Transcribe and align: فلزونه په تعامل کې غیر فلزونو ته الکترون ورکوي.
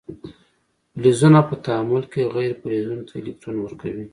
فلزونه 0.93 1.39
په 1.49 1.55
تعامل 1.65 2.03
کې 2.13 2.31
غیر 2.35 2.51
فلزونو 2.61 3.03
ته 3.09 3.13
الکترون 3.19 3.55
ورکوي. 3.61 4.05